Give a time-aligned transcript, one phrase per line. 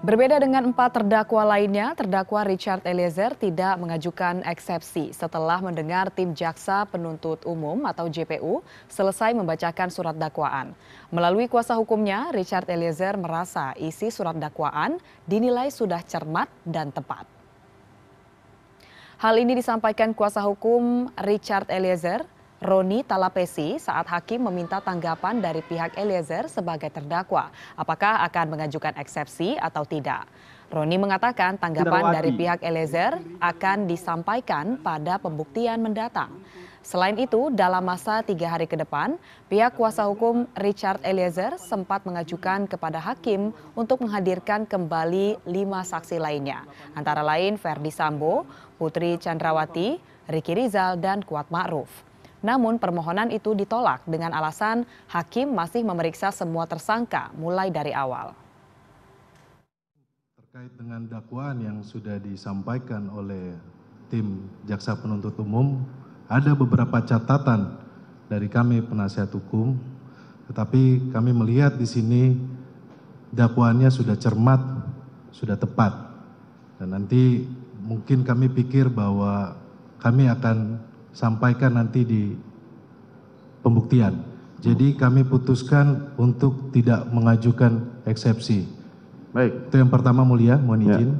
[0.00, 6.88] Berbeda dengan empat terdakwa lainnya, terdakwa Richard Eliezer tidak mengajukan eksepsi setelah mendengar tim jaksa
[6.88, 10.72] penuntut umum atau JPU selesai membacakan surat dakwaan.
[11.12, 14.96] Melalui kuasa hukumnya, Richard Eliezer merasa isi surat dakwaan
[15.28, 17.28] dinilai sudah cermat dan tepat.
[19.20, 22.24] Hal ini disampaikan kuasa hukum Richard Eliezer
[22.60, 27.48] Roni Talapesi saat hakim meminta tanggapan dari pihak Eliezer sebagai terdakwa.
[27.72, 30.28] Apakah akan mengajukan eksepsi atau tidak?
[30.68, 36.36] Roni mengatakan tanggapan dari pihak Eliezer akan disampaikan pada pembuktian mendatang.
[36.84, 39.16] Selain itu, dalam masa tiga hari ke depan,
[39.48, 46.68] pihak kuasa hukum Richard Eliezer sempat mengajukan kepada hakim untuk menghadirkan kembali lima saksi lainnya,
[46.92, 48.44] antara lain Ferdi Sambo,
[48.76, 49.96] Putri Chandrawati,
[50.28, 52.09] Riki Rizal, dan Kuat Ma'ruf.
[52.40, 58.32] Namun permohonan itu ditolak dengan alasan hakim masih memeriksa semua tersangka mulai dari awal.
[60.40, 63.54] Terkait dengan dakwaan yang sudah disampaikan oleh
[64.08, 65.84] tim jaksa penuntut umum,
[66.26, 67.76] ada beberapa catatan
[68.26, 69.78] dari kami penasihat hukum,
[70.50, 72.34] tetapi kami melihat di sini
[73.30, 74.58] dakwaannya sudah cermat,
[75.30, 75.92] sudah tepat.
[76.80, 77.46] Dan nanti
[77.84, 79.54] mungkin kami pikir bahwa
[80.00, 82.22] kami akan sampaikan nanti di
[83.60, 84.26] pembuktian.
[84.60, 88.68] Jadi kami putuskan untuk tidak mengajukan eksepsi.
[89.32, 89.72] Baik.
[89.72, 91.00] Itu yang pertama mulia, mohon Ya.
[91.00, 91.10] izin.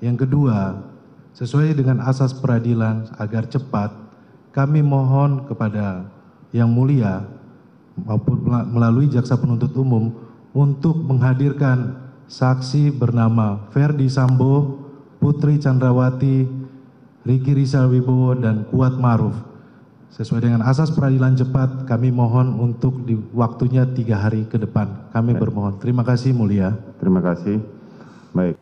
[0.00, 0.88] Yang kedua,
[1.36, 3.92] sesuai dengan asas peradilan agar cepat,
[4.56, 6.08] kami mohon kepada
[6.54, 7.28] yang mulia
[7.98, 8.40] maupun
[8.72, 10.14] melalui jaksa penuntut umum
[10.56, 14.80] untuk menghadirkan saksi bernama Ferdi Sambo,
[15.20, 16.46] Putri Chandrawati,
[17.28, 19.36] Riki Rizal Wibowo, dan Kuat Maruf.
[20.08, 25.12] Sesuai dengan asas peradilan cepat, kami mohon untuk di waktunya tiga hari ke depan.
[25.14, 25.78] Kami bermohon.
[25.78, 26.74] Terima kasih mulia.
[26.98, 27.62] Terima kasih.
[28.34, 28.58] Baik.